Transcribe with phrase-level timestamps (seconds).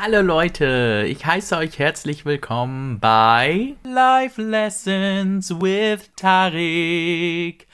[0.00, 7.66] Hallo Leute, ich heiße euch herzlich willkommen bei Life Lessons with Tarik.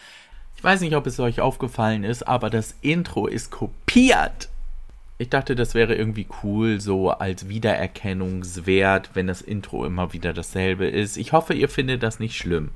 [0.57, 4.49] Ich weiß nicht, ob es euch aufgefallen ist, aber das Intro ist kopiert.
[5.19, 10.87] Ich dachte, das wäre irgendwie cool, so als Wiedererkennungswert, wenn das Intro immer wieder dasselbe
[10.87, 11.19] ist.
[11.19, 12.71] Ich hoffe, ihr findet das nicht schlimm.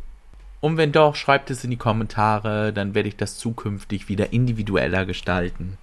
[0.61, 5.07] Und wenn doch, schreibt es in die Kommentare, dann werde ich das zukünftig wieder individueller
[5.07, 5.79] gestalten.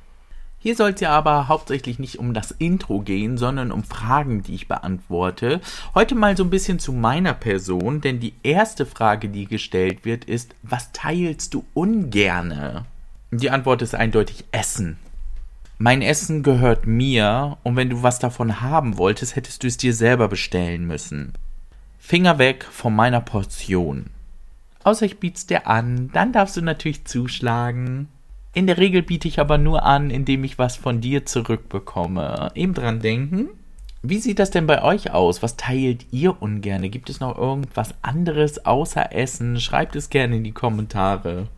[0.65, 4.55] Hier soll es ja aber hauptsächlich nicht um das Intro gehen, sondern um Fragen, die
[4.55, 5.61] ich beantworte.
[5.93, 10.25] Heute mal so ein bisschen zu meiner Person, denn die erste Frage, die gestellt wird,
[10.25, 12.85] ist, was teilst du ungerne?
[13.29, 14.97] Die Antwort ist eindeutig Essen.
[15.77, 19.93] Mein Essen gehört mir und wenn du was davon haben wolltest, hättest du es dir
[19.93, 21.33] selber bestellen müssen.
[21.99, 24.07] Finger weg von meiner Portion.
[24.83, 28.07] Außer ich biet's dir an, dann darfst du natürlich zuschlagen.
[28.55, 32.53] In der Regel biete ich aber nur an, indem ich was von dir zurückbekomme.
[32.55, 33.49] Eben dran denken.
[34.01, 35.43] Wie sieht das denn bei euch aus?
[35.43, 36.87] Was teilt ihr ungerne?
[36.89, 39.59] Gibt es noch irgendwas anderes außer Essen?
[39.59, 41.49] Schreibt es gerne in die Kommentare.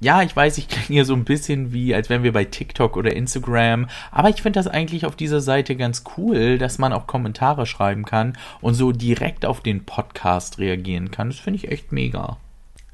[0.00, 2.96] Ja, ich weiß, ich klinge hier so ein bisschen wie, als wären wir bei TikTok
[2.96, 7.06] oder Instagram, aber ich finde das eigentlich auf dieser Seite ganz cool, dass man auch
[7.06, 11.28] Kommentare schreiben kann und so direkt auf den Podcast reagieren kann.
[11.28, 12.38] Das finde ich echt mega.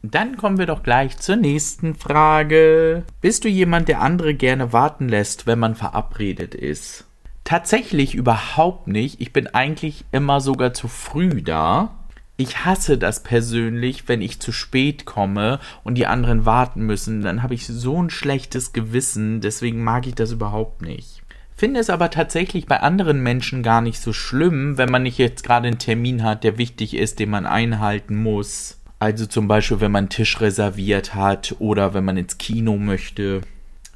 [0.02, 3.04] Dann kommen wir doch gleich zur nächsten Frage.
[3.20, 7.06] Bist du jemand, der andere gerne warten lässt, wenn man verabredet ist?
[7.44, 9.20] Tatsächlich überhaupt nicht.
[9.20, 11.98] Ich bin eigentlich immer sogar zu früh da.
[12.36, 17.22] Ich hasse das persönlich, wenn ich zu spät komme und die anderen warten müssen.
[17.22, 19.40] Dann habe ich so ein schlechtes Gewissen.
[19.40, 21.22] Deswegen mag ich das überhaupt nicht.
[21.54, 25.44] Finde es aber tatsächlich bei anderen Menschen gar nicht so schlimm, wenn man nicht jetzt
[25.44, 28.81] gerade einen Termin hat, der wichtig ist, den man einhalten muss.
[29.02, 33.40] Also zum Beispiel, wenn man einen Tisch reserviert hat oder wenn man ins Kino möchte.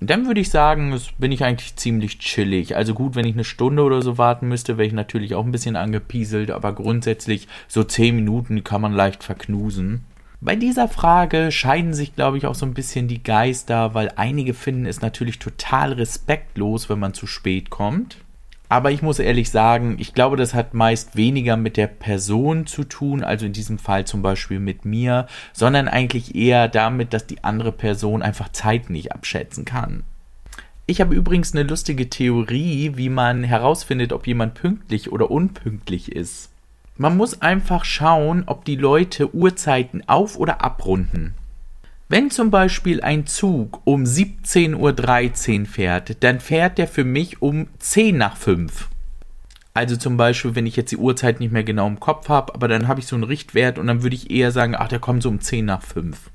[0.00, 2.74] Dann würde ich sagen, bin ich eigentlich ziemlich chillig.
[2.74, 5.52] Also gut, wenn ich eine Stunde oder so warten müsste, wäre ich natürlich auch ein
[5.52, 10.00] bisschen angepieselt, aber grundsätzlich so 10 Minuten kann man leicht verknusen.
[10.40, 14.54] Bei dieser Frage scheiden sich, glaube ich, auch so ein bisschen die Geister, weil einige
[14.54, 18.16] finden es natürlich total respektlos, wenn man zu spät kommt.
[18.68, 22.84] Aber ich muss ehrlich sagen, ich glaube, das hat meist weniger mit der Person zu
[22.84, 27.44] tun, also in diesem Fall zum Beispiel mit mir, sondern eigentlich eher damit, dass die
[27.44, 30.02] andere Person einfach Zeit nicht abschätzen kann.
[30.86, 36.50] Ich habe übrigens eine lustige Theorie, wie man herausfindet, ob jemand pünktlich oder unpünktlich ist.
[36.96, 41.34] Man muss einfach schauen, ob die Leute Uhrzeiten auf oder abrunden.
[42.08, 47.66] Wenn zum Beispiel ein Zug um 17.13 Uhr fährt, dann fährt der für mich um
[47.80, 48.88] 10 nach 5.
[49.74, 52.68] Also zum Beispiel, wenn ich jetzt die Uhrzeit nicht mehr genau im Kopf habe, aber
[52.68, 55.24] dann habe ich so einen Richtwert und dann würde ich eher sagen, ach, der kommt
[55.24, 56.30] so um 10 nach 5.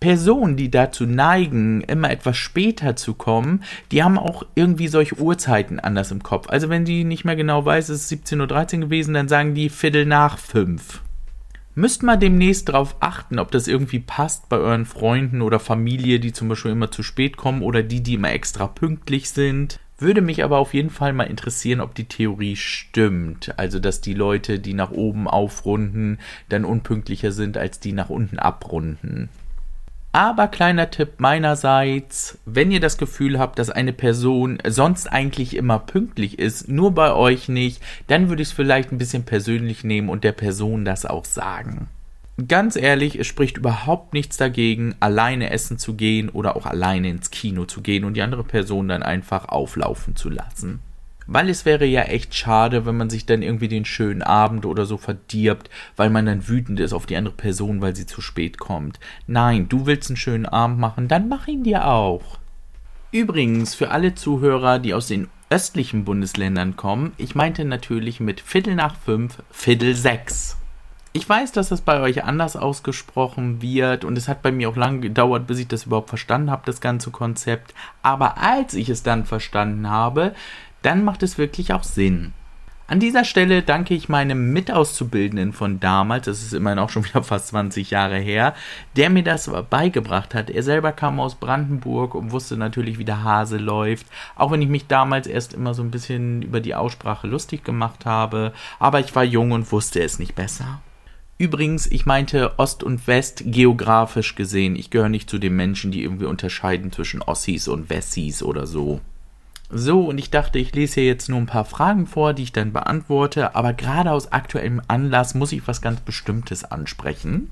[0.00, 5.78] Personen, die dazu neigen, immer etwas später zu kommen, die haben auch irgendwie solche Uhrzeiten
[5.78, 6.48] anders im Kopf.
[6.48, 9.68] Also wenn die nicht mehr genau weiß, es ist 17.13 Uhr gewesen, dann sagen die
[9.68, 11.02] Viertel nach 5.
[11.78, 16.32] Müsst mal demnächst darauf achten, ob das irgendwie passt bei euren Freunden oder Familie, die
[16.32, 19.78] zum Beispiel immer zu spät kommen oder die, die immer extra pünktlich sind.
[19.98, 23.58] Würde mich aber auf jeden Fall mal interessieren, ob die Theorie stimmt.
[23.58, 28.38] Also, dass die Leute, die nach oben aufrunden, dann unpünktlicher sind als die nach unten
[28.38, 29.28] abrunden.
[30.16, 35.78] Aber kleiner Tipp meinerseits, wenn ihr das Gefühl habt, dass eine Person sonst eigentlich immer
[35.78, 40.08] pünktlich ist, nur bei euch nicht, dann würde ich es vielleicht ein bisschen persönlich nehmen
[40.08, 41.88] und der Person das auch sagen.
[42.48, 47.30] Ganz ehrlich, es spricht überhaupt nichts dagegen, alleine essen zu gehen oder auch alleine ins
[47.30, 50.80] Kino zu gehen und die andere Person dann einfach auflaufen zu lassen.
[51.26, 54.86] Weil es wäre ja echt schade, wenn man sich dann irgendwie den schönen Abend oder
[54.86, 58.58] so verdirbt, weil man dann wütend ist auf die andere Person, weil sie zu spät
[58.58, 59.00] kommt.
[59.26, 62.38] Nein, du willst einen schönen Abend machen, dann mach ihn dir auch.
[63.12, 68.74] Übrigens, für alle Zuhörer, die aus den östlichen Bundesländern kommen, ich meinte natürlich mit Viertel
[68.74, 70.56] nach fünf, Viertel sechs.
[71.16, 74.76] Ich weiß, dass das bei euch anders ausgesprochen wird und es hat bei mir auch
[74.76, 77.72] lange gedauert, bis ich das überhaupt verstanden habe, das ganze Konzept.
[78.02, 80.34] Aber als ich es dann verstanden habe,
[80.86, 82.32] dann macht es wirklich auch Sinn.
[82.88, 87.22] An dieser Stelle danke ich meinem Mitauszubildenden von damals, das ist immerhin auch schon wieder
[87.24, 88.54] fast 20 Jahre her,
[88.94, 90.48] der mir das beigebracht hat.
[90.48, 94.06] Er selber kam aus Brandenburg und wusste natürlich, wie der Hase läuft,
[94.36, 98.06] auch wenn ich mich damals erst immer so ein bisschen über die Aussprache lustig gemacht
[98.06, 100.80] habe, aber ich war jung und wusste es nicht besser.
[101.38, 104.76] Übrigens, ich meinte Ost und West geografisch gesehen.
[104.76, 109.00] Ich gehöre nicht zu den Menschen, die irgendwie unterscheiden zwischen Ossis und Wessis oder so.
[109.68, 112.52] So, und ich dachte, ich lese hier jetzt nur ein paar Fragen vor, die ich
[112.52, 117.50] dann beantworte, aber gerade aus aktuellem Anlass muss ich was ganz Bestimmtes ansprechen.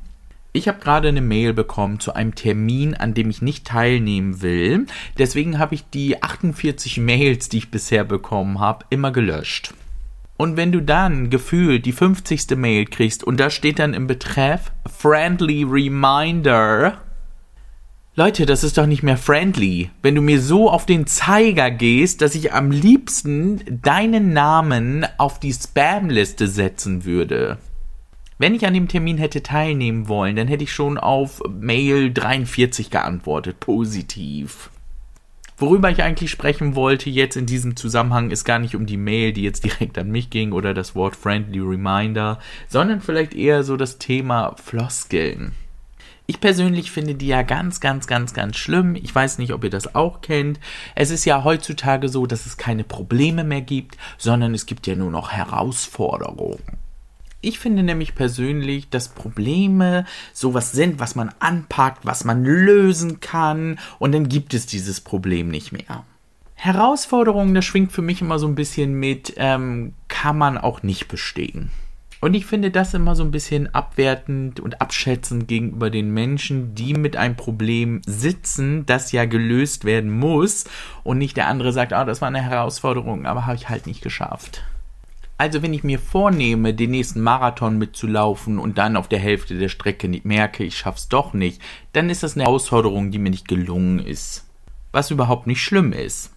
[0.53, 4.87] Ich habe gerade eine Mail bekommen zu einem Termin, an dem ich nicht teilnehmen will.
[5.19, 9.75] Deswegen habe ich die 48 Mails, die ich bisher bekommen habe, immer gelöscht.
[10.37, 12.57] Und wenn du dann gefühlt die 50.
[12.57, 16.99] Mail kriegst und da steht dann im Betreff Friendly Reminder,
[18.17, 19.91] Leute, das ist doch nicht mehr friendly.
[20.01, 25.41] Wenn du mir so auf den Zeiger gehst, dass ich am liebsten deinen Namen auf
[25.41, 27.59] die Spam-Liste setzen würde.
[28.39, 32.89] Wenn ich an dem Termin hätte teilnehmen wollen, dann hätte ich schon auf Mail 43
[32.89, 34.71] geantwortet, positiv.
[35.57, 39.33] Worüber ich eigentlich sprechen wollte jetzt in diesem Zusammenhang ist gar nicht um die Mail,
[39.33, 42.39] die jetzt direkt an mich ging oder das Wort Friendly Reminder,
[42.69, 45.51] sondern vielleicht eher so das Thema Floskeln.
[46.27, 48.95] Ich persönlich finde die ja ganz, ganz, ganz, ganz schlimm.
[48.95, 50.59] Ich weiß nicht, ob ihr das auch kennt.
[50.95, 54.97] Es ist ja heutzutage so, dass es keine Probleme mehr gibt, sondern es gibt ja
[54.97, 56.63] nur noch Herausforderungen.
[57.43, 63.79] Ich finde nämlich persönlich, dass Probleme sowas sind, was man anpackt, was man lösen kann
[63.99, 66.05] und dann gibt es dieses Problem nicht mehr.
[66.55, 71.09] Herausforderungen, das schwingt für mich immer so ein bisschen mit, ähm, kann man auch nicht
[71.09, 71.71] bestehen.
[72.25, 76.95] Und ich finde das immer so ein bisschen abwertend und abschätzend gegenüber den Menschen, die
[76.95, 80.65] mit einem Problem sitzen, das ja gelöst werden muss
[81.03, 84.01] und nicht der andere sagt, oh, das war eine Herausforderung, aber habe ich halt nicht
[84.01, 84.65] geschafft.
[85.37, 89.69] Also wenn ich mir vornehme, den nächsten Marathon mitzulaufen und dann auf der Hälfte der
[89.69, 91.61] Strecke merke, ich schaff's doch nicht,
[91.93, 94.49] dann ist das eine Herausforderung, die mir nicht gelungen ist.
[94.93, 96.34] Was überhaupt nicht schlimm ist.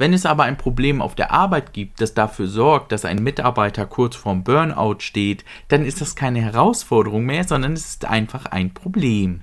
[0.00, 3.84] Wenn es aber ein Problem auf der Arbeit gibt, das dafür sorgt, dass ein Mitarbeiter
[3.84, 8.72] kurz vorm Burnout steht, dann ist das keine Herausforderung mehr, sondern es ist einfach ein
[8.72, 9.42] Problem.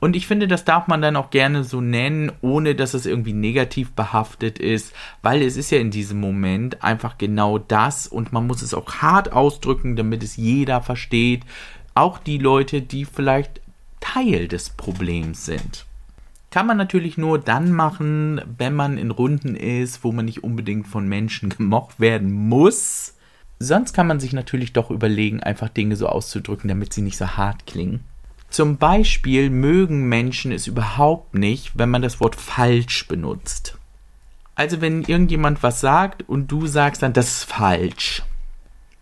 [0.00, 3.32] Und ich finde, das darf man dann auch gerne so nennen, ohne dass es irgendwie
[3.32, 8.46] negativ behaftet ist, weil es ist ja in diesem Moment einfach genau das und man
[8.46, 11.40] muss es auch hart ausdrücken, damit es jeder versteht,
[11.94, 13.62] auch die Leute, die vielleicht
[14.00, 15.86] Teil des Problems sind.
[16.54, 20.86] Kann man natürlich nur dann machen, wenn man in Runden ist, wo man nicht unbedingt
[20.86, 23.16] von Menschen gemocht werden muss.
[23.58, 27.26] Sonst kann man sich natürlich doch überlegen, einfach Dinge so auszudrücken, damit sie nicht so
[27.26, 28.04] hart klingen.
[28.50, 33.76] Zum Beispiel mögen Menschen es überhaupt nicht, wenn man das Wort falsch benutzt.
[34.54, 38.22] Also wenn irgendjemand was sagt und du sagst dann, das ist falsch.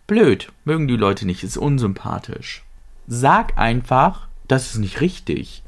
[0.07, 2.65] Blöd, mögen die Leute nicht, ist unsympathisch.
[3.07, 5.63] Sag einfach, das ist nicht richtig.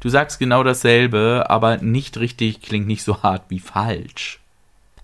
[0.00, 4.40] Du sagst genau dasselbe, aber nicht richtig klingt nicht so hart wie falsch.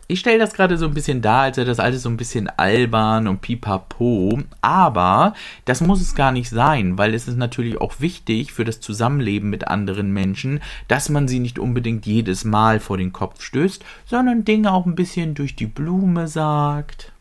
[0.07, 2.49] Ich stelle das gerade so ein bisschen dar, als wäre das alles so ein bisschen
[2.49, 5.33] albern und pipapo, aber
[5.65, 9.49] das muss es gar nicht sein, weil es ist natürlich auch wichtig für das Zusammenleben
[9.49, 14.45] mit anderen Menschen, dass man sie nicht unbedingt jedes Mal vor den Kopf stößt, sondern
[14.45, 17.13] Dinge auch ein bisschen durch die Blume sagt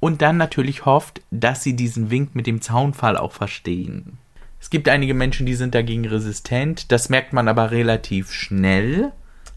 [0.00, 4.18] und dann natürlich hofft, dass sie diesen Wink mit dem Zaunfall auch verstehen.
[4.62, 6.92] Es gibt einige Menschen, die sind dagegen resistent.
[6.92, 9.10] Das merkt man aber relativ schnell.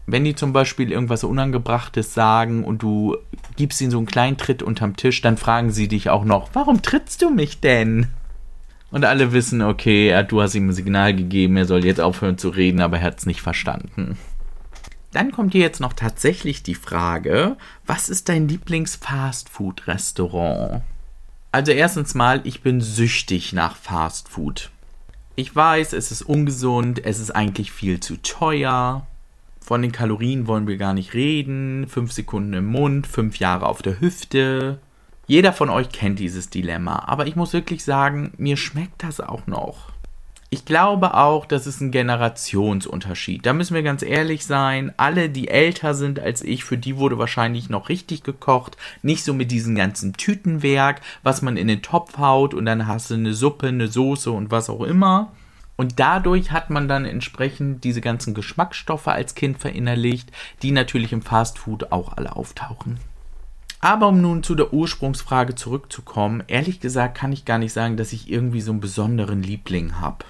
[0.04, 3.16] Wenn die zum Beispiel irgendwas Unangebrachtes sagen und du
[3.54, 6.82] gibst ihnen so einen kleinen Tritt unterm Tisch, dann fragen sie dich auch noch, warum
[6.82, 8.08] trittst du mich denn?
[8.90, 12.48] Und alle wissen, okay, du hast ihm ein Signal gegeben, er soll jetzt aufhören zu
[12.48, 14.18] reden, aber er hat es nicht verstanden.
[15.12, 17.56] Dann kommt hier jetzt noch tatsächlich die Frage,
[17.86, 20.82] was ist dein Lieblings-Fastfood-Restaurant?
[21.52, 24.72] Also erstens mal, ich bin süchtig nach Fastfood.
[25.38, 29.06] Ich weiß, es ist ungesund, es ist eigentlich viel zu teuer.
[29.60, 31.86] Von den Kalorien wollen wir gar nicht reden.
[31.88, 34.78] Fünf Sekunden im Mund, fünf Jahre auf der Hüfte.
[35.26, 39.46] Jeder von euch kennt dieses Dilemma, aber ich muss wirklich sagen, mir schmeckt das auch
[39.46, 39.92] noch.
[40.56, 43.44] Ich glaube auch, das ist ein Generationsunterschied.
[43.44, 44.90] Da müssen wir ganz ehrlich sein.
[44.96, 48.78] Alle, die älter sind als ich, für die wurde wahrscheinlich noch richtig gekocht.
[49.02, 53.10] Nicht so mit diesem ganzen Tütenwerk, was man in den Topf haut und dann hast
[53.10, 55.30] du eine Suppe, eine Soße und was auch immer.
[55.76, 60.32] Und dadurch hat man dann entsprechend diese ganzen Geschmacksstoffe als Kind verinnerlicht,
[60.62, 62.98] die natürlich im Fastfood auch alle auftauchen.
[63.80, 68.14] Aber um nun zu der Ursprungsfrage zurückzukommen, ehrlich gesagt kann ich gar nicht sagen, dass
[68.14, 70.24] ich irgendwie so einen besonderen Liebling habe.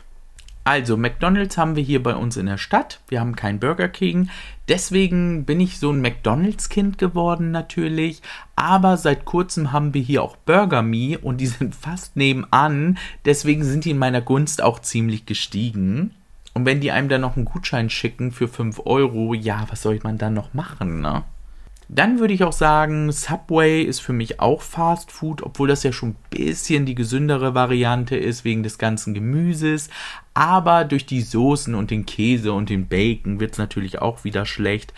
[0.67, 2.99] Also, McDonald's haben wir hier bei uns in der Stadt.
[3.07, 4.31] Wir haben keinen Burger King.
[4.67, 8.21] Deswegen bin ich so ein McDonald's-Kind geworden natürlich.
[8.57, 12.99] Aber seit kurzem haben wir hier auch Burger Me und die sind fast nebenan.
[13.25, 16.17] Deswegen sind die in meiner Gunst auch ziemlich gestiegen.
[16.53, 20.01] Und wenn die einem dann noch einen Gutschein schicken für 5 Euro, ja, was soll
[20.03, 21.23] man dann noch machen, ne?
[21.89, 25.93] Dann würde ich auch sagen, Subway ist für mich auch Fast Food, obwohl das ja
[25.93, 29.89] schon ein bisschen die gesündere Variante ist wegen des ganzen Gemüses.
[30.35, 34.47] Aber durch die Soßen und den Käse und den Bacon wird es natürlich auch wieder
[34.47, 34.93] schlecht.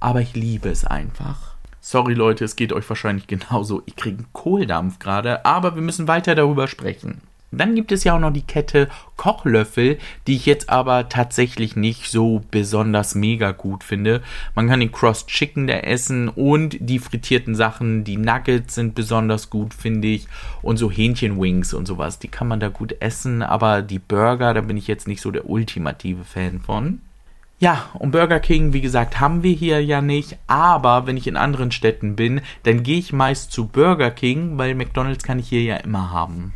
[0.00, 1.54] Aber ich liebe es einfach.
[1.80, 3.82] Sorry Leute, es geht euch wahrscheinlich genauso.
[3.86, 7.22] Ich kriege einen Kohldampf gerade, aber wir müssen weiter darüber sprechen.
[7.58, 12.10] Dann gibt es ja auch noch die Kette Kochlöffel, die ich jetzt aber tatsächlich nicht
[12.10, 14.22] so besonders mega gut finde.
[14.54, 19.50] Man kann den Cross Chicken da essen und die frittierten Sachen, die Nuggets sind besonders
[19.50, 20.26] gut, finde ich.
[20.62, 23.42] Und so Hähnchenwings und sowas, die kann man da gut essen.
[23.42, 27.00] Aber die Burger, da bin ich jetzt nicht so der ultimative Fan von.
[27.60, 31.36] Ja, und Burger King, wie gesagt, haben wir hier ja nicht, aber wenn ich in
[31.36, 35.62] anderen Städten bin, dann gehe ich meist zu Burger King, weil McDonald's kann ich hier
[35.62, 36.52] ja immer haben.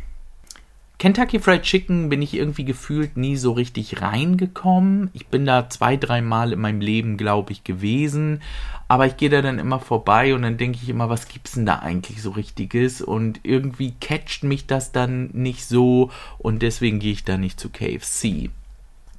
[0.99, 5.09] Kentucky Fried Chicken bin ich irgendwie gefühlt nie so richtig reingekommen.
[5.13, 8.41] Ich bin da zwei, dreimal in meinem Leben, glaube ich, gewesen.
[8.89, 11.65] Aber ich gehe da dann immer vorbei und dann denke ich immer, was gibt's denn
[11.65, 13.01] da eigentlich so richtiges?
[13.01, 17.69] Und irgendwie catcht mich das dann nicht so und deswegen gehe ich da nicht zu
[17.69, 18.49] KFC.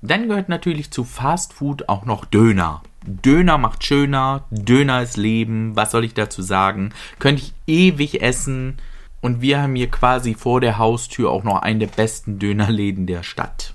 [0.03, 2.83] Dann gehört natürlich zu Fast Food auch noch Döner.
[3.07, 6.93] Döner macht schöner, Döner ist Leben, was soll ich dazu sagen?
[7.19, 8.77] Könnte ich ewig essen
[9.21, 13.23] und wir haben hier quasi vor der Haustür auch noch einen der besten Dönerläden der
[13.23, 13.75] Stadt.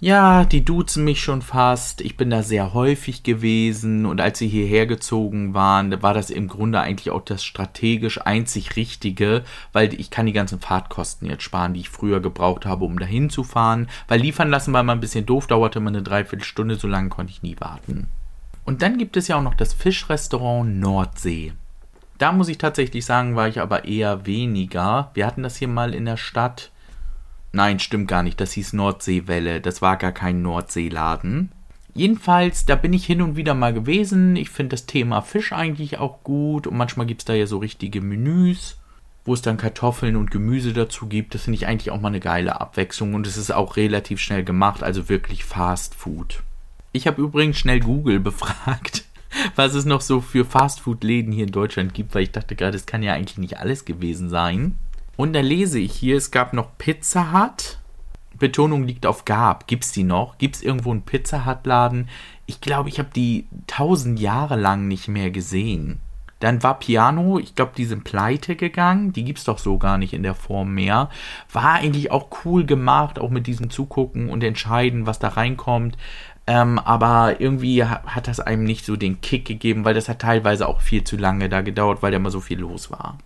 [0.00, 2.00] Ja, die duzen mich schon fast.
[2.02, 6.46] Ich bin da sehr häufig gewesen und als sie hierher gezogen waren, war das im
[6.46, 9.42] Grunde eigentlich auch das strategisch einzig Richtige,
[9.72, 13.28] weil ich kann die ganzen Fahrtkosten jetzt sparen, die ich früher gebraucht habe, um dahin
[13.28, 13.88] zu fahren.
[14.06, 17.32] Weil liefern lassen war mal ein bisschen doof, dauerte mal eine Dreiviertelstunde, so lange konnte
[17.32, 18.06] ich nie warten.
[18.64, 21.54] Und dann gibt es ja auch noch das Fischrestaurant Nordsee.
[22.18, 25.12] Da muss ich tatsächlich sagen, war ich aber eher weniger.
[25.14, 26.72] Wir hatten das hier mal in der Stadt.
[27.52, 28.40] Nein, stimmt gar nicht.
[28.40, 29.60] Das hieß Nordseewelle.
[29.60, 31.52] Das war gar kein Nordseeladen.
[31.94, 34.34] Jedenfalls, da bin ich hin und wieder mal gewesen.
[34.36, 36.66] Ich finde das Thema Fisch eigentlich auch gut.
[36.66, 38.78] Und manchmal gibt es da ja so richtige Menüs,
[39.24, 41.34] wo es dann Kartoffeln und Gemüse dazu gibt.
[41.34, 43.14] Das finde ich eigentlich auch mal eine geile Abwechslung.
[43.14, 44.82] Und es ist auch relativ schnell gemacht.
[44.82, 46.42] Also wirklich Fast Food.
[46.90, 49.04] Ich habe übrigens schnell Google befragt
[49.56, 52.86] was es noch so für Fastfood-Läden hier in Deutschland gibt, weil ich dachte gerade, es
[52.86, 54.78] kann ja eigentlich nicht alles gewesen sein.
[55.16, 57.78] Und da lese ich hier, es gab noch Pizza Hut.
[58.38, 59.66] Betonung liegt auf gab.
[59.66, 60.38] Gibt es die noch?
[60.38, 62.08] Gibt es irgendwo einen Pizza Hut-Laden?
[62.46, 66.00] Ich glaube, ich habe die tausend Jahre lang nicht mehr gesehen.
[66.40, 69.12] Dann war Piano, ich glaube, die sind pleite gegangen.
[69.12, 71.10] Die gibt es doch so gar nicht in der Form mehr.
[71.52, 75.96] War eigentlich auch cool gemacht, auch mit diesem Zugucken und entscheiden, was da reinkommt.
[76.48, 80.66] Ähm, aber irgendwie hat das einem nicht so den Kick gegeben, weil das hat teilweise
[80.66, 83.18] auch viel zu lange da gedauert, weil da immer so viel los war.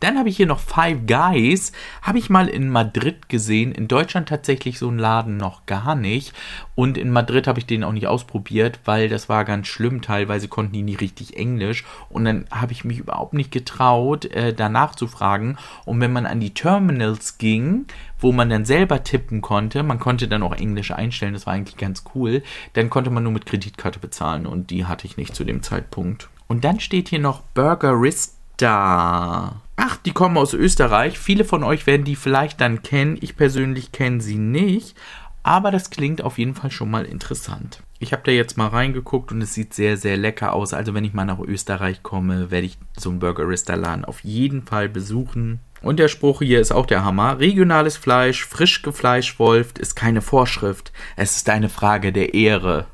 [0.00, 1.72] Dann habe ich hier noch Five Guys.
[2.02, 3.72] Habe ich mal in Madrid gesehen.
[3.72, 6.32] In Deutschland tatsächlich so einen Laden noch gar nicht.
[6.74, 10.02] Und in Madrid habe ich den auch nicht ausprobiert, weil das war ganz schlimm.
[10.02, 11.84] Teilweise konnten die nicht richtig Englisch.
[12.08, 15.56] Und dann habe ich mich überhaupt nicht getraut, äh, danach zu fragen.
[15.84, 17.86] Und wenn man an die Terminals ging,
[18.18, 21.76] wo man dann selber tippen konnte, man konnte dann auch Englisch einstellen, das war eigentlich
[21.76, 25.44] ganz cool, dann konnte man nur mit Kreditkarte bezahlen und die hatte ich nicht zu
[25.44, 26.28] dem Zeitpunkt.
[26.48, 29.56] Und dann steht hier noch Burgerista.
[29.76, 31.18] Ach, die kommen aus Österreich.
[31.18, 33.18] Viele von euch werden die vielleicht dann kennen.
[33.20, 34.96] Ich persönlich kenne sie nicht.
[35.42, 37.82] Aber das klingt auf jeden Fall schon mal interessant.
[37.98, 40.74] Ich habe da jetzt mal reingeguckt und es sieht sehr, sehr lecker aus.
[40.74, 44.88] Also wenn ich mal nach Österreich komme, werde ich so einen Burgerista-Laden auf jeden Fall
[44.88, 45.60] besuchen.
[45.82, 47.38] Und der Spruch hier ist auch der Hammer.
[47.38, 50.92] Regionales Fleisch, frisch gefleischwolft, ist keine Vorschrift.
[51.14, 52.86] Es ist eine Frage der Ehre.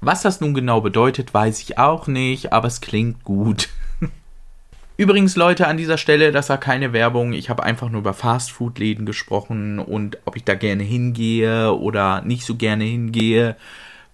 [0.00, 3.68] Was das nun genau bedeutet, weiß ich auch nicht, aber es klingt gut.
[4.98, 7.34] Übrigens, Leute, an dieser Stelle, das war keine Werbung.
[7.34, 12.46] Ich habe einfach nur über Fastfood-Läden gesprochen und ob ich da gerne hingehe oder nicht
[12.46, 13.56] so gerne hingehe.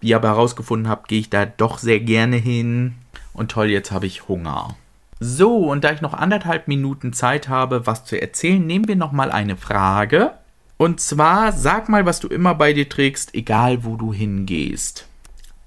[0.00, 2.94] Wie ihr aber herausgefunden habt, gehe ich da doch sehr gerne hin.
[3.32, 4.76] Und toll, jetzt habe ich Hunger.
[5.20, 9.12] So, und da ich noch anderthalb Minuten Zeit habe, was zu erzählen, nehmen wir noch
[9.12, 10.32] mal eine Frage.
[10.78, 15.06] Und zwar, sag mal, was du immer bei dir trägst, egal wo du hingehst.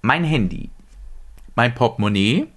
[0.01, 0.71] Mein Handy,
[1.55, 2.47] mein Portemonnaie,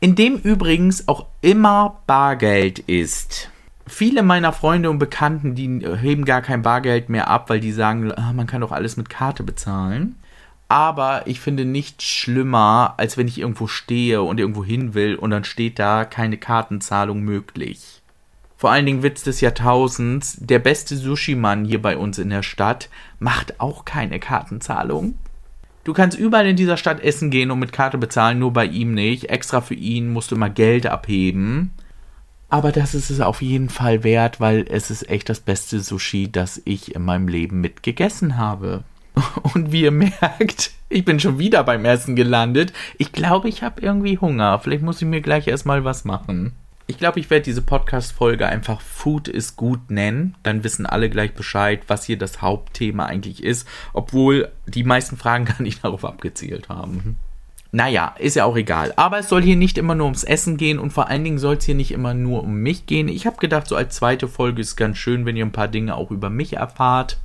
[0.00, 3.50] in dem übrigens auch immer Bargeld ist.
[3.86, 8.12] Viele meiner Freunde und Bekannten, die heben gar kein Bargeld mehr ab, weil die sagen,
[8.12, 10.16] ah, man kann doch alles mit Karte bezahlen.
[10.68, 15.30] Aber ich finde nichts schlimmer, als wenn ich irgendwo stehe und irgendwo hin will und
[15.30, 18.02] dann steht da keine Kartenzahlung möglich.
[18.58, 22.90] Vor allen Dingen Witz des Jahrtausends, der beste Sushi-Mann hier bei uns in der Stadt
[23.18, 25.14] macht auch keine Kartenzahlung.
[25.88, 28.92] Du kannst überall in dieser Stadt essen gehen und mit Karte bezahlen, nur bei ihm
[28.92, 29.30] nicht.
[29.30, 31.72] Extra für ihn musst du immer Geld abheben.
[32.50, 36.30] Aber das ist es auf jeden Fall wert, weil es ist echt das beste Sushi,
[36.30, 38.84] das ich in meinem Leben mitgegessen habe.
[39.54, 42.74] Und wie ihr merkt, ich bin schon wieder beim Essen gelandet.
[42.98, 44.58] Ich glaube, ich habe irgendwie Hunger.
[44.58, 46.52] Vielleicht muss ich mir gleich erstmal was machen.
[46.90, 50.36] Ich glaube, ich werde diese Podcast-Folge einfach Food is gut nennen.
[50.42, 53.68] Dann wissen alle gleich Bescheid, was hier das Hauptthema eigentlich ist.
[53.92, 57.18] Obwohl die meisten Fragen gar nicht darauf abgezielt haben.
[57.72, 58.94] Naja, ist ja auch egal.
[58.96, 61.56] Aber es soll hier nicht immer nur ums Essen gehen und vor allen Dingen soll
[61.56, 63.08] es hier nicht immer nur um mich gehen.
[63.08, 65.94] Ich habe gedacht, so als zweite Folge ist ganz schön, wenn ihr ein paar Dinge
[65.94, 67.18] auch über mich erfahrt.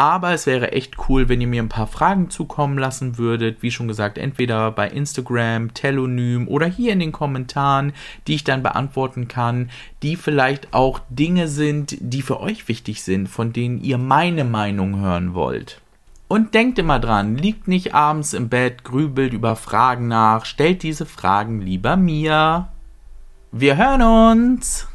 [0.00, 3.62] Aber es wäre echt cool, wenn ihr mir ein paar Fragen zukommen lassen würdet.
[3.62, 7.92] Wie schon gesagt, entweder bei Instagram, Telonym oder hier in den Kommentaren,
[8.26, 9.68] die ich dann beantworten kann,
[10.02, 15.00] die vielleicht auch Dinge sind, die für euch wichtig sind, von denen ihr meine Meinung
[15.00, 15.82] hören wollt.
[16.28, 21.04] Und denkt immer dran, liegt nicht abends im Bett, grübelt über Fragen nach, stellt diese
[21.04, 22.68] Fragen lieber mir.
[23.52, 24.89] Wir hören uns!